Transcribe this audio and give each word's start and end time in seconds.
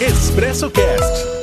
Expresso 0.00 0.70
Cast. 0.70 1.39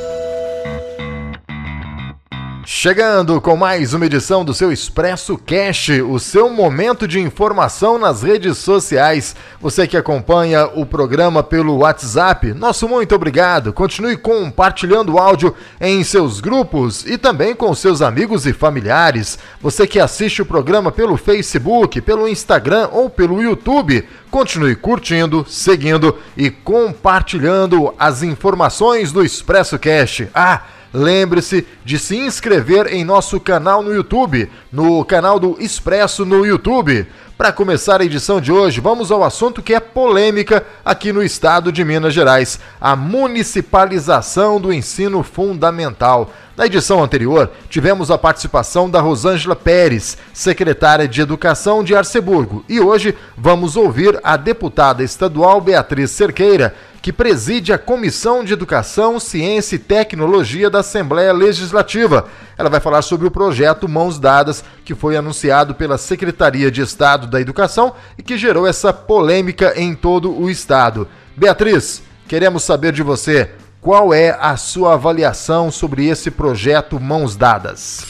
Chegando 2.80 3.42
com 3.42 3.58
mais 3.58 3.96
uma 3.96 4.06
edição 4.06 4.46
do 4.46 4.54
seu 4.54 4.72
Expresso 4.72 5.36
Cash, 5.36 5.90
o 6.08 6.20
seu 6.20 6.48
momento 6.48 7.08
de 7.08 7.20
informação 7.20 7.98
nas 7.98 8.22
redes 8.22 8.60
sociais. 8.60 9.36
Você 9.60 9.88
que 9.88 9.98
acompanha 9.98 10.68
o 10.68 10.86
programa 10.86 11.42
pelo 11.42 11.78
WhatsApp, 11.78 12.54
nosso 12.54 12.88
muito 12.88 13.16
obrigado. 13.16 13.74
Continue 13.74 14.16
compartilhando 14.16 15.14
o 15.14 15.18
áudio 15.18 15.56
em 15.82 16.04
seus 16.04 16.40
grupos 16.40 17.04
e 17.04 17.18
também 17.18 17.56
com 17.56 17.74
seus 17.74 18.00
amigos 18.00 18.46
e 18.46 18.54
familiares. 18.54 19.40
Você 19.60 19.88
que 19.88 20.00
assiste 20.00 20.44
o 20.44 20.46
programa 20.46 20.92
pelo 20.92 21.18
Facebook, 21.18 22.00
pelo 22.02 22.28
Instagram 22.28 22.90
ou 22.92 23.10
pelo 23.10 23.42
YouTube, 23.42 24.08
continue 24.30 24.76
curtindo, 24.76 25.44
seguindo 25.50 26.16
e 26.38 26.52
compartilhando 26.52 27.92
as 27.98 28.22
informações 28.22 29.12
do 29.12 29.26
Expresso 29.26 29.80
Cash. 29.80 30.28
Ah, 30.32 30.62
Lembre-se 30.94 31.66
de 31.84 32.00
se 32.00 32.16
inscrever 32.16 32.88
em 32.88 33.04
nosso 33.04 33.40
canal 33.40 33.84
no 33.84 33.94
YouTube, 33.94 34.50
no 34.72 35.04
canal 35.04 35.40
do 35.40 35.58
Expresso 35.60 36.26
no 36.26 36.46
YouTube. 36.46 37.06
Para 37.38 37.52
começar 37.52 38.02
a 38.02 38.06
edição 38.06 38.42
de 38.42 38.52
hoje, 38.52 38.82
vamos 38.82 39.12
ao 39.12 39.24
assunto 39.24 39.62
que 39.62 39.76
é 39.76 39.80
polêmica 39.80 40.66
aqui 40.84 41.14
no 41.14 41.22
estado 41.22 41.72
de 41.72 41.86
Minas 41.86 42.14
Gerais: 42.14 42.60
a 42.82 42.96
municipalização 42.96 44.60
do 44.60 44.74
ensino 44.74 45.22
fundamental. 45.22 46.32
Na 46.58 46.66
edição 46.66 47.04
anterior, 47.04 47.52
tivemos 47.70 48.10
a 48.10 48.18
participação 48.18 48.90
da 48.90 49.00
Rosângela 49.00 49.56
Pérez, 49.56 50.18
secretária 50.34 51.08
de 51.08 51.22
Educação 51.22 51.84
de 51.84 51.96
Arceburgo, 51.96 52.66
e 52.68 52.80
hoje 52.80 53.16
vamos 53.38 53.76
ouvir 53.76 54.20
a 54.24 54.36
deputada 54.36 55.04
estadual 55.04 55.62
Beatriz 55.62 56.10
Cerqueira, 56.10 56.74
que 57.08 57.14
preside 57.14 57.72
a 57.72 57.78
Comissão 57.78 58.44
de 58.44 58.52
Educação, 58.52 59.18
Ciência 59.18 59.78
e 59.78 59.80
Tecnologia 59.80 60.70
da 60.70 60.80
Assembleia 60.80 61.32
Legislativa. 61.32 62.28
Ela 62.58 62.70
vai 62.70 62.82
falar 62.82 63.02
sobre 63.02 63.26
o 63.26 63.32
projeto 63.32 63.88
Mãos 63.88 64.20
Dadas, 64.20 64.62
que 64.84 64.94
foi 64.94 65.16
anunciado 65.16 65.74
pela 65.74 65.98
Secretaria 65.98 66.70
de 66.70 66.82
Estado 66.82 67.26
da 67.26 67.40
Educação 67.40 67.96
e 68.18 68.22
que 68.22 68.38
gerou 68.38 68.68
essa 68.68 68.92
polêmica 68.92 69.72
em 69.78 69.96
todo 69.96 70.38
o 70.38 70.50
estado. 70.50 71.08
Beatriz, 71.34 72.04
queremos 72.28 72.64
saber 72.64 72.92
de 72.92 73.04
você 73.04 73.52
qual 73.80 74.14
é 74.14 74.38
a 74.38 74.58
sua 74.58 74.96
avaliação 74.96 75.72
sobre 75.72 76.08
esse 76.08 76.30
projeto 76.30 77.00
Mãos 77.00 77.38
Dadas. 77.38 78.06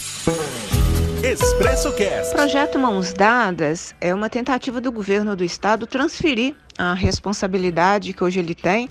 Expresso 1.23 1.91
Cast. 1.93 2.31
O 2.31 2.35
projeto 2.35 2.79
Mãos 2.79 3.13
Dadas 3.13 3.93
é 4.01 4.11
uma 4.11 4.27
tentativa 4.27 4.81
do 4.81 4.91
governo 4.91 5.35
do 5.35 5.43
estado 5.43 5.85
transferir 5.85 6.55
a 6.77 6.93
responsabilidade 6.93 8.13
que 8.13 8.23
hoje 8.23 8.39
ele 8.39 8.55
tem 8.55 8.89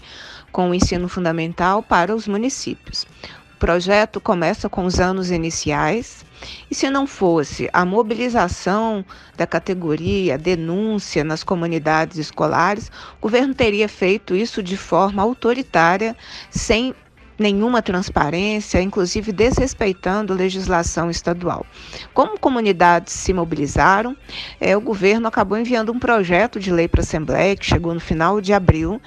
com 0.50 0.70
o 0.70 0.74
ensino 0.74 1.08
fundamental 1.08 1.82
para 1.82 2.14
os 2.14 2.26
municípios. 2.26 3.06
O 3.54 3.58
projeto 3.58 4.20
começa 4.20 4.68
com 4.68 4.84
os 4.84 5.00
anos 5.00 5.30
iniciais, 5.30 6.26
e 6.70 6.74
se 6.74 6.90
não 6.90 7.06
fosse 7.06 7.70
a 7.72 7.84
mobilização 7.84 9.04
da 9.36 9.46
categoria, 9.46 10.34
a 10.34 10.36
denúncia 10.36 11.24
nas 11.24 11.42
comunidades 11.42 12.18
escolares, 12.18 12.90
o 13.18 13.22
governo 13.22 13.54
teria 13.54 13.88
feito 13.88 14.34
isso 14.34 14.62
de 14.62 14.76
forma 14.76 15.22
autoritária, 15.22 16.14
sem 16.50 16.94
nenhuma 17.38 17.82
transparência, 17.82 18.80
inclusive 18.80 19.32
desrespeitando 19.32 20.32
a 20.32 20.36
legislação 20.36 21.10
estadual. 21.10 21.64
Como 22.14 22.38
comunidades 22.38 23.12
se 23.12 23.32
mobilizaram, 23.32 24.16
é, 24.60 24.76
o 24.76 24.80
governo 24.80 25.28
acabou 25.28 25.58
enviando 25.58 25.92
um 25.92 25.98
projeto 25.98 26.58
de 26.58 26.72
lei 26.72 26.88
para 26.88 27.00
a 27.00 27.04
Assembleia, 27.04 27.56
que 27.56 27.66
chegou 27.66 27.92
no 27.92 28.00
final 28.00 28.40
de 28.40 28.52
abril, 28.52 29.00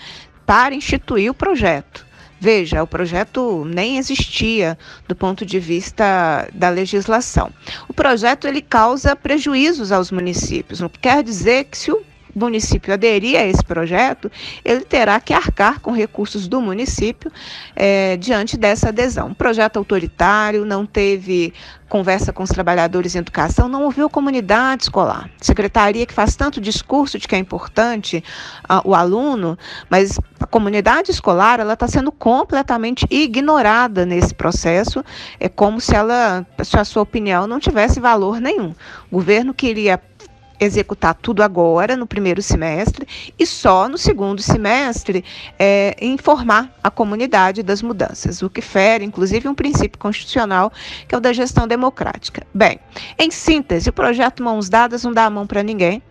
para 0.46 0.76
instituir 0.76 1.30
o 1.32 1.34
projeto. 1.34 2.08
Veja, 2.42 2.82
o 2.82 2.88
projeto 2.88 3.66
nem 3.66 3.98
existia 3.98 4.78
do 5.08 5.16
ponto 5.16 5.46
de 5.46 5.60
vista 5.60 6.48
da 6.54 6.70
legislação. 6.70 7.52
O 7.88 7.94
projeto 7.94 8.48
ele 8.48 8.62
causa 8.62 9.16
prejuízos 9.16 9.92
aos 9.92 10.10
municípios. 10.10 10.80
Não 10.80 10.88
quer 10.88 11.22
dizer 11.22 11.66
que 11.66 11.78
se 11.78 11.92
o 11.92 12.02
município 12.36 12.94
aderir 12.94 13.40
a 13.40 13.46
esse 13.46 13.64
projeto, 13.64 14.32
ele 14.64 14.82
terá 14.82 15.20
que 15.20 15.34
arcar 15.34 15.80
com 15.80 15.92
recursos 15.92 16.48
do 16.48 16.62
município 16.62 17.32
é, 17.76 18.18
diante 18.18 18.58
dessa 18.58 18.90
adesão. 18.90 19.28
Um 19.28 19.34
projeto 19.34 19.78
autoritário, 19.78 20.66
não 20.66 20.86
teve 20.86 21.54
conversa 21.90 22.32
com 22.32 22.44
os 22.44 22.50
trabalhadores 22.50 23.16
em 23.16 23.20
educação, 23.20 23.68
não 23.68 23.84
ouviu 23.84 24.10
comunidade 24.10 24.84
escolar. 24.84 25.30
Secretaria 25.42 26.06
que 26.06 26.14
faz 26.14 26.36
tanto 26.36 26.62
discurso 26.62 27.18
de 27.18 27.28
que 27.28 27.36
é 27.36 27.38
importante 27.40 28.24
uh, 28.70 28.88
o 28.88 28.94
aluno, 28.94 29.58
mas 29.90 30.20
a 30.40 30.46
comunidade 30.46 31.10
escolar 31.10 31.60
ela 31.60 31.74
está 31.74 31.88
sendo 31.88 32.12
completamente 32.12 33.06
ignorada 33.10 34.06
nesse 34.06 34.36
processo. 34.36 35.04
É 35.40 35.50
como 35.50 35.82
se 35.82 35.96
ela, 35.96 36.46
se 36.64 36.78
a 36.78 36.86
sua 36.86 37.02
opinião 37.02 37.48
não 37.48 37.60
tivesse 37.60 38.00
valor 38.00 38.40
nenhum. 38.40 38.76
O 39.12 39.16
governo 39.16 39.54
queria 39.54 40.00
executar 40.60 41.16
tudo 41.16 41.42
agora, 41.42 41.96
no 41.96 42.06
primeiro 42.06 42.42
semestre, 42.42 43.08
e 43.38 43.46
só 43.46 43.88
no 43.88 43.98
segundo 43.98 44.42
semestre 44.42 45.24
é, 45.58 45.96
informar 46.02 46.74
a 46.84 46.92
comunidade 46.92 47.64
das 47.64 47.82
mudanças, 47.82 48.42
o 48.42 48.50
que 48.50 48.62
fere, 48.62 49.06
inclusive, 49.06 49.48
um 49.48 49.56
princípio 49.56 49.98
constitucional, 49.98 50.72
que 51.08 51.16
é 51.16 51.18
o 51.18 51.22
da 51.22 51.32
gestão 51.32 51.68
democrática. 51.68 52.46
Bem, 52.54 52.80
em 53.18 53.32
síntese, 53.32 53.90
o 53.90 53.94
projeto 53.94 54.44
Mãos 54.44 54.70
Dadas 54.70 55.04
não 55.04 55.14
dá 55.14 55.26
a 55.26 55.30
mão 55.30 55.48
para 55.48 55.64
ninguém, 55.64 56.02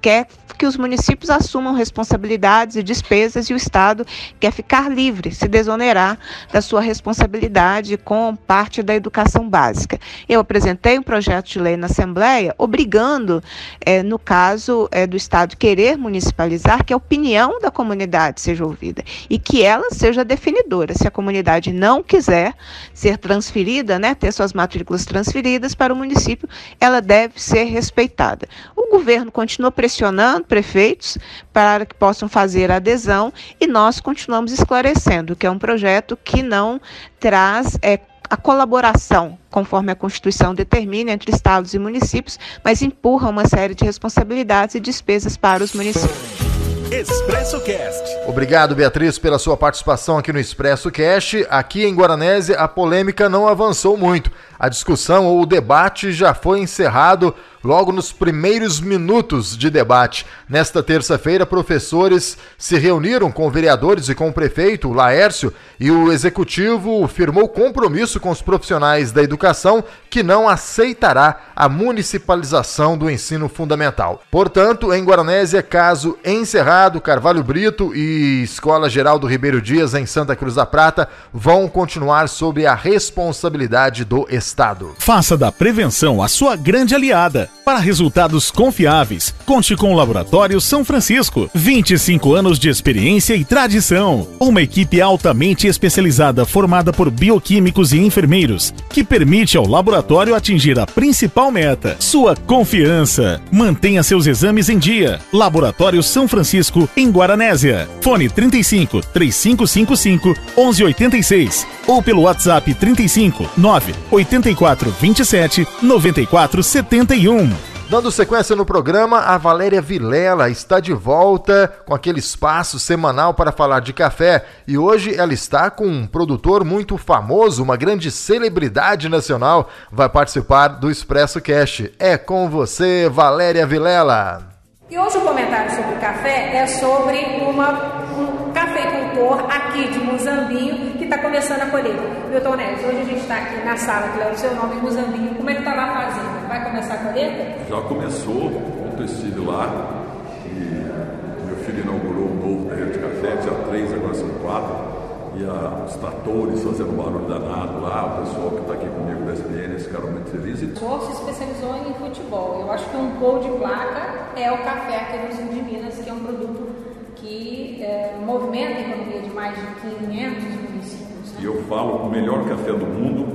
quer 0.00 0.26
que 0.60 0.66
os 0.66 0.76
municípios 0.76 1.30
assumam 1.30 1.72
responsabilidades 1.72 2.76
e 2.76 2.82
despesas 2.82 3.48
e 3.48 3.54
o 3.54 3.56
Estado 3.56 4.06
quer 4.38 4.52
ficar 4.52 4.90
livre, 4.90 5.34
se 5.34 5.48
desonerar 5.48 6.18
da 6.52 6.60
sua 6.60 6.82
responsabilidade 6.82 7.96
com 7.96 8.36
parte 8.36 8.82
da 8.82 8.94
educação 8.94 9.48
básica. 9.48 9.98
Eu 10.28 10.38
apresentei 10.38 10.98
um 10.98 11.02
projeto 11.02 11.46
de 11.46 11.58
lei 11.58 11.78
na 11.78 11.86
Assembleia 11.86 12.54
obrigando, 12.58 13.42
é, 13.80 14.02
no 14.02 14.18
caso 14.18 14.86
é, 14.92 15.06
do 15.06 15.16
Estado 15.16 15.56
querer 15.56 15.96
municipalizar, 15.96 16.84
que 16.84 16.92
a 16.92 16.96
opinião 16.98 17.58
da 17.58 17.70
comunidade 17.70 18.42
seja 18.42 18.62
ouvida 18.62 19.02
e 19.30 19.38
que 19.38 19.62
ela 19.62 19.88
seja 19.90 20.22
definidora. 20.22 20.92
Se 20.92 21.08
a 21.08 21.10
comunidade 21.10 21.72
não 21.72 22.02
quiser 22.02 22.52
ser 22.92 23.16
transferida, 23.16 23.98
né, 23.98 24.14
ter 24.14 24.30
suas 24.30 24.52
matrículas 24.52 25.06
transferidas 25.06 25.74
para 25.74 25.94
o 25.94 25.96
município, 25.96 26.46
ela 26.78 27.00
deve 27.00 27.40
ser 27.40 27.64
respeitada. 27.64 28.46
O 28.90 28.98
governo 28.98 29.30
continua 29.30 29.70
pressionando 29.70 30.48
prefeitos 30.48 31.16
para 31.52 31.86
que 31.86 31.94
possam 31.94 32.28
fazer 32.28 32.72
adesão 32.72 33.32
e 33.60 33.66
nós 33.68 34.00
continuamos 34.00 34.50
esclarecendo 34.50 35.36
que 35.36 35.46
é 35.46 35.50
um 35.50 35.60
projeto 35.60 36.16
que 36.16 36.42
não 36.42 36.80
traz 37.20 37.78
é, 37.82 38.00
a 38.28 38.36
colaboração, 38.36 39.38
conforme 39.48 39.92
a 39.92 39.94
Constituição 39.94 40.52
determina, 40.52 41.12
entre 41.12 41.32
estados 41.32 41.72
e 41.72 41.78
municípios, 41.78 42.36
mas 42.64 42.82
empurra 42.82 43.28
uma 43.28 43.46
série 43.46 43.76
de 43.76 43.84
responsabilidades 43.84 44.74
e 44.74 44.80
despesas 44.80 45.36
para 45.36 45.62
os 45.62 45.72
municípios. 45.72 46.49
Expresso 46.92 47.60
Cast. 47.60 48.02
Obrigado, 48.26 48.74
Beatriz, 48.74 49.16
pela 49.16 49.38
sua 49.38 49.56
participação 49.56 50.18
aqui 50.18 50.32
no 50.32 50.40
Expresso 50.40 50.90
Cast. 50.90 51.46
Aqui 51.48 51.84
em 51.84 51.94
Guaranésia, 51.94 52.56
a 52.58 52.66
polêmica 52.66 53.28
não 53.28 53.46
avançou 53.46 53.96
muito. 53.96 54.30
A 54.58 54.68
discussão 54.68 55.26
ou 55.26 55.40
o 55.40 55.46
debate 55.46 56.12
já 56.12 56.34
foi 56.34 56.58
encerrado 56.58 57.32
logo 57.62 57.92
nos 57.92 58.12
primeiros 58.12 58.80
minutos 58.80 59.56
de 59.56 59.70
debate. 59.70 60.26
Nesta 60.48 60.82
terça-feira, 60.82 61.46
professores 61.46 62.36
se 62.58 62.76
reuniram 62.78 63.30
com 63.30 63.50
vereadores 63.50 64.08
e 64.08 64.14
com 64.14 64.28
o 64.28 64.32
prefeito, 64.32 64.92
Laércio, 64.92 65.52
e 65.78 65.90
o 65.90 66.10
executivo 66.10 67.06
firmou 67.06 67.48
compromisso 67.48 68.18
com 68.18 68.30
os 68.30 68.42
profissionais 68.42 69.12
da 69.12 69.22
educação 69.22 69.84
que 70.08 70.22
não 70.22 70.48
aceitará 70.48 71.40
a 71.54 71.68
municipalização 71.68 72.98
do 72.98 73.10
ensino 73.10 73.48
fundamental. 73.48 74.22
Portanto, 74.30 74.92
em 74.92 75.04
Guaranésia, 75.04 75.62
caso 75.62 76.18
encerrado, 76.24 76.79
Carvalho 77.02 77.42
Brito 77.42 77.92
e 77.94 78.42
Escola 78.44 78.88
Geral 78.88 79.18
do 79.18 79.26
Ribeiro 79.26 79.60
Dias, 79.60 79.92
em 79.92 80.06
Santa 80.06 80.36
Cruz 80.36 80.54
da 80.54 80.64
Prata, 80.64 81.08
vão 81.34 81.68
continuar 81.68 82.28
sob 82.28 82.64
a 82.64 82.74
responsabilidade 82.74 84.04
do 84.04 84.26
Estado. 84.30 84.94
Faça 84.98 85.36
da 85.36 85.50
prevenção 85.50 86.22
a 86.22 86.28
sua 86.28 86.54
grande 86.54 86.94
aliada. 86.94 87.50
Para 87.64 87.78
resultados 87.78 88.50
confiáveis, 88.50 89.34
conte 89.44 89.76
com 89.76 89.92
o 89.92 89.96
Laboratório 89.96 90.60
São 90.60 90.84
Francisco. 90.84 91.50
25 91.54 92.34
anos 92.34 92.58
de 92.58 92.68
experiência 92.68 93.34
e 93.34 93.44
tradição. 93.44 94.26
Uma 94.40 94.62
equipe 94.62 95.00
altamente 95.00 95.66
especializada 95.66 96.46
formada 96.46 96.92
por 96.92 97.10
bioquímicos 97.10 97.92
e 97.92 97.98
enfermeiros, 97.98 98.72
que 98.88 99.02
permite 99.02 99.56
ao 99.56 99.66
laboratório 99.66 100.34
atingir 100.34 100.78
a 100.78 100.86
principal 100.86 101.50
meta: 101.50 101.96
sua 101.98 102.36
confiança. 102.36 103.40
Mantenha 103.50 104.02
seus 104.02 104.26
exames 104.26 104.68
em 104.68 104.78
dia. 104.78 105.18
Laboratório 105.32 106.02
São 106.02 106.28
Francisco, 106.28 106.69
em 106.96 107.10
Guaranésia. 107.10 107.88
Fone 108.00 108.28
35 108.28 109.00
3555 109.00 110.28
1186 110.56 111.66
ou 111.86 112.02
pelo 112.02 112.22
WhatsApp 112.22 112.72
35 112.74 113.50
9 113.56 113.94
84 114.10 114.90
27 114.90 115.66
94 115.82 116.62
71. 116.62 117.70
Dando 117.90 118.08
sequência 118.12 118.54
no 118.54 118.64
programa, 118.64 119.18
a 119.18 119.36
Valéria 119.36 119.82
Vilela 119.82 120.48
está 120.48 120.78
de 120.78 120.92
volta 120.92 121.66
com 121.84 121.92
aquele 121.92 122.20
espaço 122.20 122.78
semanal 122.78 123.34
para 123.34 123.50
falar 123.50 123.80
de 123.80 123.92
café 123.92 124.44
e 124.64 124.78
hoje 124.78 125.12
ela 125.12 125.34
está 125.34 125.68
com 125.70 125.88
um 125.88 126.06
produtor 126.06 126.64
muito 126.64 126.96
famoso, 126.96 127.64
uma 127.64 127.76
grande 127.76 128.08
celebridade 128.12 129.08
nacional, 129.08 129.68
vai 129.90 130.08
participar 130.08 130.68
do 130.68 130.88
Expresso 130.88 131.40
Cash. 131.40 131.90
É 131.98 132.16
com 132.16 132.48
você, 132.48 133.08
Valéria 133.08 133.66
Vilela. 133.66 134.59
E 134.90 134.98
hoje 134.98 135.18
o 135.18 135.20
comentário 135.20 135.70
sobre 135.70 135.94
o 135.94 136.00
café 136.00 136.50
é 136.52 136.66
sobre 136.66 137.16
uma, 137.48 137.70
um 138.18 138.50
cafeicultor 138.50 139.38
aqui 139.48 139.88
de 139.88 140.00
Muzambinho 140.00 140.98
que 140.98 141.04
está 141.04 141.16
começando 141.18 141.62
a 141.62 141.66
colher. 141.66 141.94
Milton 142.28 142.56
Neves, 142.56 142.84
hoje 142.84 142.96
a 142.96 143.04
gente 143.04 143.20
está 143.20 143.36
aqui 143.36 143.64
na 143.64 143.76
sala 143.76 144.08
que 144.08 144.18
leva 144.18 144.32
o 144.32 144.36
seu 144.36 144.52
nome, 144.52 144.80
Muzambinho. 144.80 145.36
Como 145.36 145.48
é 145.48 145.54
que 145.54 145.60
está 145.60 145.74
lá 145.76 145.94
fazendo? 145.94 146.48
Vai 146.48 146.64
começar 146.64 146.94
a 146.94 146.98
colheita? 146.98 147.68
Já 147.68 147.80
começou, 147.82 148.46
ontem 148.84 149.04
estive 149.04 149.40
lá 149.46 150.02
e 150.46 151.44
meu 151.46 151.56
filho 151.64 151.84
inaugurou 151.84 152.24
um 152.24 152.34
novo 152.34 152.68
terreno 152.70 152.90
de 152.90 152.98
café, 152.98 153.36
tinha 153.36 153.54
três, 153.68 153.94
agora 153.94 154.14
são 154.14 154.28
quatro 154.42 154.89
e 155.36 155.44
a, 155.44 155.84
os 155.86 155.94
tratores 155.96 156.62
fazendo 156.62 156.96
barulho 156.96 157.26
danado 157.26 157.80
lá, 157.80 158.18
o 158.18 158.24
pessoal 158.24 158.50
que 158.50 158.60
está 158.62 158.74
aqui 158.74 158.86
comigo 158.88 159.24
da 159.24 159.32
SPN 159.32 159.78
ficaram 159.78 160.10
muito 160.10 160.30
felizes. 160.30 160.72
O 160.72 160.78
senhor 160.78 161.00
se 161.02 161.12
especializou 161.12 161.76
em 161.76 161.94
futebol. 161.94 162.60
Eu 162.60 162.72
acho 162.72 162.88
que 162.90 162.96
um 162.96 163.10
gol 163.18 163.38
de 163.38 163.48
placa 163.58 164.30
é 164.36 164.50
o 164.50 164.58
café 164.58 164.96
aqui 164.96 165.26
no 165.26 165.36
sul 165.36 165.54
de 165.54 165.62
Minas, 165.62 165.94
que 165.98 166.10
é 166.10 166.12
um 166.12 166.20
produto 166.20 166.68
que 167.16 167.82
é, 167.82 168.16
movimenta 168.24 168.78
a 168.78 168.80
economia 168.80 169.20
de 169.20 169.30
mais 169.30 169.54
de 169.54 169.66
500 169.80 170.44
municípios. 170.68 171.32
Né? 171.32 171.38
E 171.40 171.44
eu 171.44 171.62
falo, 171.64 172.06
o 172.06 172.10
melhor 172.10 172.44
café 172.48 172.72
do 172.72 172.86
mundo 172.86 173.26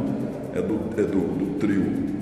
é 0.54 0.62
do, 0.62 0.80
é 1.00 1.04
do, 1.04 1.20
do 1.20 1.60
trio 1.60 2.16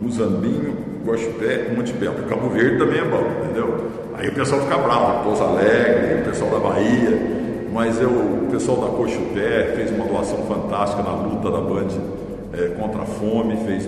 Muzambinho, 0.00 0.76
Guaxupé 1.04 1.68
e 1.70 1.76
Montebello. 1.76 2.26
Cabo 2.28 2.48
Verde 2.48 2.78
também 2.78 3.00
é 3.00 3.04
bom, 3.04 3.22
entendeu? 3.42 3.90
Aí 4.14 4.28
o 4.28 4.34
pessoal 4.34 4.62
fica 4.62 4.78
bravo, 4.78 5.24
Pouso 5.24 5.42
Alegre, 5.42 6.22
o 6.22 6.24
pessoal 6.24 6.50
da 6.52 6.58
Bahia 6.58 7.43
mas 7.74 8.00
eu, 8.00 8.08
o 8.08 8.48
pessoal 8.52 8.82
da 8.82 8.96
Cochupé 8.96 9.72
fez 9.74 9.90
uma 9.90 10.06
doação 10.06 10.38
fantástica 10.46 11.02
na 11.02 11.10
luta 11.10 11.50
da 11.50 11.60
Band 11.60 11.88
é, 12.52 12.68
contra 12.80 13.02
a 13.02 13.04
fome, 13.04 13.56
fez 13.66 13.84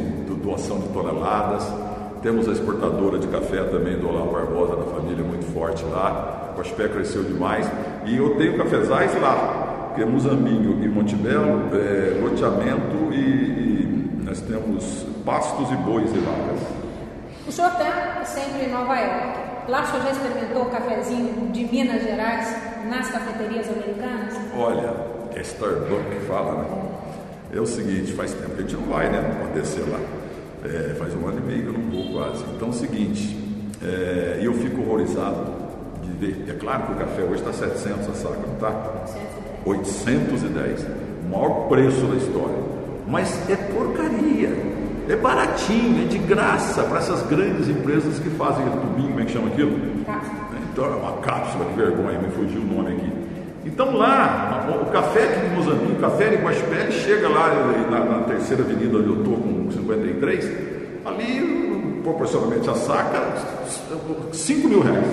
doação 0.47 0.81
de 0.81 0.89
toneladas. 0.89 1.65
Temos 2.21 2.49
a 2.49 2.53
exportadora 2.53 3.19
de 3.19 3.29
café 3.29 3.63
também 3.63 3.97
do 3.97 4.09
Olavo 4.09 4.33
Barbosa, 4.33 4.75
da 4.75 4.85
família, 4.85 5.23
muito 5.23 5.45
forte 5.53 5.85
lá. 5.85 6.51
A 6.51 6.57
Cochupé 6.57 6.89
cresceu 6.89 7.23
demais. 7.23 7.71
E 8.05 8.17
eu 8.17 8.37
tenho 8.37 8.57
cafezais 8.57 9.15
lá, 9.21 9.95
é 9.97 10.05
Muzambinho 10.05 10.83
e 10.83 10.89
Montebello, 10.89 11.71
é, 11.73 12.21
loteamento 12.21 13.13
e, 13.13 13.21
e 13.21 14.23
nós 14.25 14.41
temos 14.41 15.07
pastos 15.25 15.71
e 15.71 15.77
bois 15.77 16.11
e 16.13 16.19
vacas. 16.19 16.61
O 17.47 17.53
senhor 17.53 17.71
está 17.71 18.25
sempre 18.25 18.67
em 18.67 18.73
Nova 18.73 18.97
York. 18.97 19.39
Lá 19.69 19.83
o 19.83 19.87
senhor 19.87 20.03
já 20.03 20.11
experimentou 20.11 20.63
o 20.63 20.71
cafezinho 20.71 21.53
de 21.53 21.65
Minas 21.65 22.03
Gerais 22.03 22.76
nas 22.89 23.11
cafeterias 23.11 23.69
americanas? 23.69 24.35
Olha, 24.57 24.95
é 25.35 25.41
Starbucks 25.41 26.15
que 26.15 26.27
fala, 26.27 26.63
né? 26.63 26.87
É 27.55 27.61
o 27.61 27.67
seguinte, 27.67 28.13
faz 28.13 28.33
tempo 28.33 28.51
que 28.51 28.59
a 28.59 28.63
gente 28.63 28.77
não 28.77 28.93
vai, 28.93 29.09
né? 29.09 29.21
Não 29.21 29.47
pode 29.47 29.61
descer 29.61 29.85
lá. 29.89 30.01
É, 30.65 30.95
faz 30.95 31.15
um 31.15 31.27
ano 31.27 31.39
e 31.39 31.43
meio 31.43 31.63
que 31.63 31.69
eu 31.69 31.73
não 31.75 31.91
vou 31.91 32.13
quase. 32.13 32.45
Então 32.55 32.69
é 32.69 32.71
o 32.71 32.75
seguinte, 32.75 33.37
é, 33.83 34.41
eu 34.43 34.53
fico 34.55 34.81
horrorizado 34.83 35.53
de 36.03 36.13
ver. 36.13 36.51
É 36.51 36.55
claro 36.55 36.85
que 36.85 36.93
o 36.93 36.97
café 36.97 37.23
hoje 37.23 37.43
está 37.43 37.53
700 37.53 38.09
a 38.09 38.15
saca, 38.15 38.39
não 38.47 38.55
está? 38.55 38.71
810. 39.65 40.45
810. 40.45 40.87
O 41.25 41.29
maior 41.31 41.69
preço 41.69 42.07
da 42.07 42.17
história. 42.17 42.57
Mas 43.07 43.49
é 43.49 43.57
porcaria. 43.57 44.77
É 45.09 45.15
baratinho, 45.15 46.05
é 46.05 46.09
de 46.09 46.19
graça 46.19 46.83
para 46.83 46.99
essas 46.99 47.23
grandes 47.29 47.69
empresas 47.69 48.19
que 48.19 48.29
fazem 48.31 48.65
tubinho, 48.69 49.09
como 49.11 49.21
é 49.21 49.25
que 49.25 49.33
chama 49.33 49.49
aquilo? 49.49 49.79
Então 50.77 50.85
é 50.85 50.89
uma 50.89 51.13
cápsula, 51.23 51.65
que 51.65 51.73
vergonha, 51.73 52.19
me 52.19 52.29
fugiu 52.29 52.61
o 52.61 52.65
nome 52.67 52.93
aqui. 52.93 53.11
Então 53.65 53.97
lá, 53.97 54.69
o 54.83 54.93
café 54.93 55.25
aqui 55.25 55.47
em 55.47 55.57
Mozambique, 55.57 55.93
o 55.93 56.01
café 56.03 56.35
em 56.35 56.45
Guaxupé, 56.45 56.91
chega 56.91 57.31
lá 57.31 57.49
na, 57.91 58.01
na, 58.01 58.25
terceira 58.25 58.63
avenida 58.63 58.99
onde 58.99 59.09
eu 59.09 59.17
estou 59.21 59.39
com 59.39 59.71
53, 59.71 60.53
ali 61.07 62.01
proporcionalmente 62.05 62.69
a 62.69 62.75
saca, 62.75 63.23
5 64.35 64.69
mil 64.69 64.83
reais. 64.83 65.07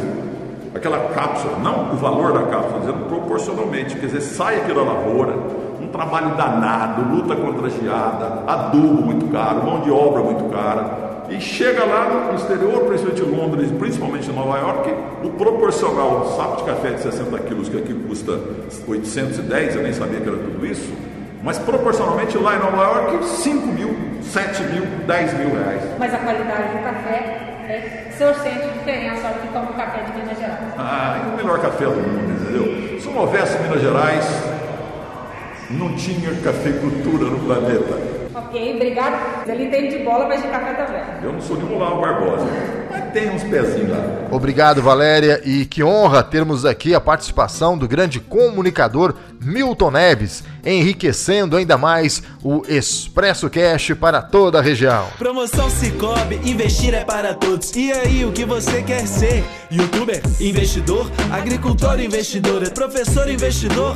Aquela 0.75 0.99
cápsula, 1.13 1.57
não 1.59 1.93
o 1.93 1.95
valor 1.95 2.33
da 2.33 2.43
cápsula, 2.43 2.79
dizendo 2.81 3.07
proporcionalmente, 3.07 3.95
quer 3.95 4.07
dizer, 4.07 4.19
sai 4.19 4.57
aqui 4.57 4.73
da 4.73 4.81
lavoura, 4.81 5.33
um 5.79 5.87
trabalho 5.87 6.35
danado, 6.35 7.09
luta 7.09 7.37
contra 7.37 7.67
a 7.67 7.69
geada, 7.69 8.43
adubo 8.47 9.01
muito 9.01 9.31
caro, 9.31 9.63
mão 9.63 9.79
de 9.79 9.89
obra 9.89 10.23
muito 10.23 10.43
cara. 10.53 11.03
E 11.29 11.39
chega 11.39 11.85
lá 11.85 12.27
no 12.29 12.35
exterior, 12.35 12.83
principalmente 12.83 13.23
em 13.23 13.35
Londres, 13.35 13.71
principalmente 13.71 14.29
em 14.29 14.33
Nova 14.33 14.57
York, 14.59 14.92
o 15.23 15.31
proporcional 15.31 16.21
um 16.21 16.37
saco 16.37 16.57
de 16.57 16.63
café 16.63 16.91
de 16.91 17.01
60 17.01 17.39
quilos, 17.39 17.69
que 17.69 17.77
aqui 17.77 17.93
custa 17.93 18.39
810, 18.87 19.75
eu 19.75 19.83
nem 19.83 19.93
sabia 19.93 20.19
que 20.19 20.27
era 20.27 20.37
tudo 20.37 20.65
isso, 20.65 20.91
mas 21.43 21.57
proporcionalmente 21.59 22.37
lá 22.37 22.55
em 22.55 22.59
Nova 22.59 22.83
York, 22.83 23.25
5 23.25 23.67
mil, 23.67 23.95
7 24.21 24.63
mil, 24.63 24.85
10 25.05 25.33
mil 25.39 25.49
reais. 25.49 25.81
Mas 25.99 26.13
a 26.13 26.17
qualidade 26.17 26.77
do 26.77 26.83
café 26.83 27.53
é, 27.67 28.09
o 28.13 28.17
senhor 28.17 28.35
sente 28.35 28.67
diferença 28.77 29.27
ao 29.27 29.33
que 29.35 29.47
toma 29.47 29.71
o 29.71 29.73
café 29.73 30.03
de 30.03 30.11
Minas 30.19 30.37
Gerais? 30.37 30.59
Ah, 30.77 31.21
é 31.23 31.33
o 31.33 31.37
melhor 31.37 31.59
café 31.59 31.85
do 31.85 31.91
mundo, 31.91 32.41
entendeu? 32.41 32.99
Se 32.99 33.07
não 33.07 33.17
houvesse 33.17 33.57
Minas 33.59 33.81
Gerais, 33.81 34.25
não 35.69 35.95
tinha 35.95 36.33
cafeicultura 36.41 37.25
no 37.25 37.39
planeta. 37.39 38.22
Ok, 38.35 38.75
obrigado. 38.75 39.47
Ele 39.47 39.67
tem 39.67 39.89
de 39.89 39.99
bola, 39.99 40.27
mas 40.27 40.41
de 40.41 40.47
café 40.47 40.73
também. 40.73 41.01
Eu 41.21 41.33
não 41.33 41.41
sou 41.41 41.57
nenhum 41.57 41.77
Lau 41.77 42.01
Barbosa, 42.01 42.47
mas 42.89 43.11
tem 43.11 43.29
uns 43.29 43.43
pezinhos 43.43 43.91
lá. 43.91 43.97
Obrigado, 44.31 44.81
Valéria, 44.81 45.41
e 45.45 45.65
que 45.65 45.83
honra 45.83 46.23
termos 46.23 46.65
aqui 46.65 46.95
a 46.95 46.99
participação 46.99 47.77
do 47.77 47.87
grande 47.87 48.19
comunicador 48.19 49.13
Milton 49.39 49.91
Neves, 49.91 50.43
enriquecendo 50.65 51.55
ainda 51.55 51.77
mais 51.77 52.23
o 52.41 52.63
Expresso 52.67 53.49
Cash 53.49 53.93
para 53.99 54.21
toda 54.21 54.59
a 54.59 54.61
região. 54.61 55.05
Promoção 55.17 55.69
Cicobi, 55.69 56.39
investir 56.43 56.93
é 56.93 57.03
para 57.03 57.33
todos. 57.35 57.75
E 57.75 57.91
aí, 57.91 58.25
o 58.25 58.31
que 58.31 58.45
você 58.45 58.81
quer 58.81 59.05
ser? 59.05 59.43
Youtuber, 59.69 60.21
investidor, 60.39 61.11
agricultor, 61.31 61.99
investidor, 61.99 62.67
professor, 62.71 63.29
investidor? 63.29 63.95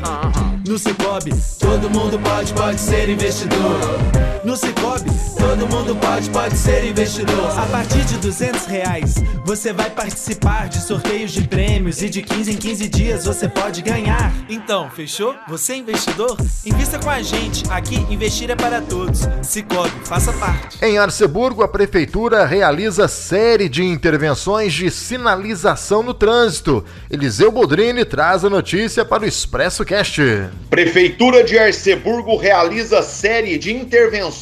No 0.67 0.77
Cicobi, 0.77 1.33
todo 1.59 1.89
mundo 1.89 2.19
pode, 2.19 2.53
pode 2.53 2.79
ser 2.79 3.09
investidor. 3.09 4.26
No 4.47 4.55
Cicobi, 4.55 5.11
todo 5.37 5.67
mundo 5.67 5.93
pode, 5.97 6.29
pode 6.29 6.57
ser 6.57 6.85
investidor. 6.85 7.51
A 7.59 7.65
partir 7.65 8.05
de 8.05 8.15
200 8.15 8.65
reais, 8.65 9.15
você 9.43 9.73
vai 9.73 9.89
participar 9.89 10.69
de 10.69 10.79
sorteios 10.79 11.33
de 11.33 11.45
prêmios 11.45 12.01
e 12.01 12.07
de 12.07 12.21
15 12.21 12.53
em 12.53 12.55
15 12.55 12.87
dias 12.87 13.25
você 13.25 13.49
pode 13.49 13.81
ganhar. 13.81 14.33
Então, 14.47 14.89
fechou? 14.89 15.35
Você 15.49 15.73
é 15.73 15.75
investidor? 15.75 16.37
Invista 16.65 16.97
com 16.97 17.09
a 17.09 17.21
gente. 17.21 17.65
Aqui, 17.69 17.97
investir 18.09 18.49
é 18.49 18.55
para 18.55 18.79
todos. 18.79 19.27
Cicobi, 19.41 19.91
faça 20.05 20.31
parte. 20.31 20.77
Em 20.81 20.97
Arceburgo, 20.97 21.61
a 21.61 21.67
prefeitura 21.67 22.45
realiza 22.45 23.09
série 23.09 23.67
de 23.67 23.83
intervenções 23.83 24.71
de 24.73 24.89
sinalização 24.89 26.01
no 26.01 26.13
trânsito. 26.13 26.85
Eliseu 27.11 27.51
Bodrini 27.51 28.05
traz 28.05 28.45
a 28.45 28.49
notícia 28.49 29.03
para 29.03 29.23
o 29.23 29.27
Expresso 29.27 29.83
Cast. 29.83 30.21
Prefeitura 30.69 31.43
de 31.43 31.59
Arceburgo 31.59 32.37
realiza 32.37 33.01
série 33.01 33.57
de 33.57 33.75
intervenções 33.75 34.36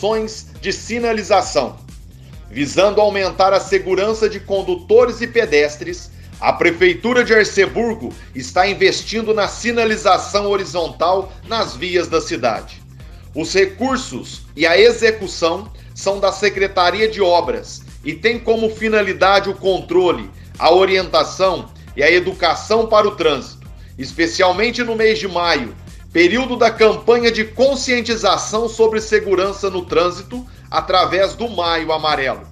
de 0.62 0.72
sinalização. 0.72 1.78
Visando 2.50 3.02
aumentar 3.02 3.54
a 3.54 3.60
segurança 3.60 4.30
de 4.30 4.40
condutores 4.40 5.22
e 5.22 5.28
pedestres, 5.28 6.12
a 6.40 6.54
Prefeitura 6.54 7.24
de 7.24 7.34
Arceburgo 7.34 8.14
está 8.34 8.68
investindo 8.68 9.34
na 9.34 9.48
sinalização 9.48 10.48
horizontal 10.48 11.32
nas 11.48 11.75
vias 11.75 12.08
da 12.08 12.22
cidade. 12.22 12.82
Os 13.34 13.54
recursos 13.54 14.44
e 14.56 14.66
a 14.66 14.80
execução 14.80 15.72
são 15.94 16.20
da 16.20 16.32
Secretaria 16.32 17.08
de 17.08 17.22
Obras 17.22 17.82
e 18.04 18.14
tem 18.14 18.38
como 18.38 18.70
finalidade 18.70 19.50
o 19.50 19.56
controle, 19.56 20.30
a 20.60 20.74
orientação 20.74 21.70
e 21.96 22.04
a 22.04 22.12
educação 22.12 22.88
para 22.88 23.08
o 23.08 23.16
trânsito, 23.16 23.68
especialmente 23.98 24.84
no 24.84 24.96
mês 24.96 25.20
de 25.20 25.28
maio, 25.28 25.75
período 26.15 26.55
da 26.55 26.72
campanha 26.72 27.29
de 27.29 27.43
conscientização 27.43 28.69
sobre 28.69 29.01
segurança 29.01 29.69
no 29.69 29.84
trânsito 29.84 30.48
através 30.72 31.36
do 31.36 31.50
Maio 31.50 31.91
Amarelo. 31.91 32.48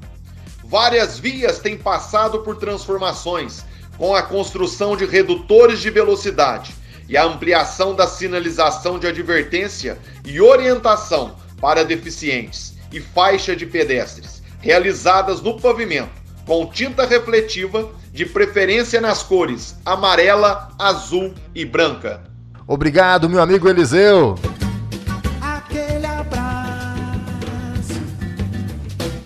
Várias 0.65 1.17
vias 1.17 1.59
têm 1.59 1.77
passado 1.77 2.39
por 2.39 2.57
transformações 2.57 3.63
com 3.97 4.13
a 4.13 4.21
construção 4.21 4.97
de 4.97 5.05
redutores 5.05 5.79
de 5.79 5.89
velocidade 5.89 6.75
e 7.07 7.15
a 7.15 7.23
ampliação 7.23 7.95
da 7.95 8.05
sinalização 8.05 8.99
de 8.99 9.07
advertência 9.07 9.97
e 10.25 10.41
orientação 10.41 11.37
para 11.61 11.85
deficientes 11.85 12.73
e 12.91 12.99
faixa 12.99 13.55
de 13.55 13.65
pedestres, 13.65 14.43
realizadas 14.59 15.39
no 15.39 15.57
pavimento, 15.57 16.21
com 16.45 16.65
tinta 16.65 17.05
refletiva, 17.05 17.89
de 18.11 18.25
preferência 18.25 18.99
nas 18.99 19.23
cores 19.23 19.77
amarela, 19.85 20.67
azul 20.77 21.33
e 21.55 21.63
branca. 21.63 22.32
Obrigado, 22.67 23.29
meu 23.29 23.41
amigo 23.41 23.67
Eliseu. 23.67 24.35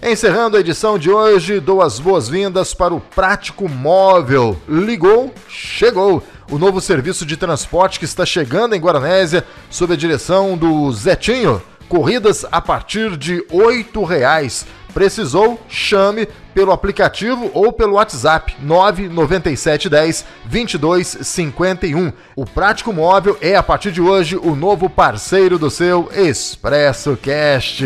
Encerrando 0.02 0.56
a 0.56 0.62
edição 0.62 0.98
de 0.98 1.12
hoje, 1.12 1.60
dou 1.60 1.82
as 1.82 2.00
boas-vindas 2.00 2.74
para 2.74 2.94
o 2.94 3.02
Prático 3.02 3.68
Móvel. 3.68 4.58
Ligou, 4.68 5.34
chegou. 5.50 6.24
O 6.50 6.58
novo 6.58 6.80
serviço 6.80 7.26
de 7.26 7.36
transporte 7.36 8.00
que 8.00 8.06
está 8.06 8.26
chegando 8.26 8.74
em 8.74 8.80
Guaranésia, 8.80 9.44
sob 9.70 9.94
a 9.94 9.98
direção 9.98 10.58
do 10.58 10.90
Zetinho. 10.94 11.62
Corridas 11.88 12.46
a 12.52 12.62
partir 12.62 13.16
de 13.16 13.36
R$ 13.50 14.06
reais. 14.06 14.66
Precisou? 14.94 15.60
Chame 15.70 16.28
pelo 16.54 16.72
aplicativo 16.72 17.52
ou 17.54 17.72
pelo 17.72 17.94
WhatsApp 17.94 18.56
99710 18.60 20.26
2251. 20.46 22.12
O 22.36 22.46
Prático 22.46 22.92
Móvel 22.92 23.38
é 23.40 23.56
a 23.56 23.64
partir 23.64 23.92
de 23.92 24.02
hoje 24.02 24.36
o 24.36 24.56
novo 24.56 24.90
parceiro 24.90 25.60
do 25.60 25.70
seu 25.70 26.10
Expresso 26.14 27.16
Cast. 27.16 27.86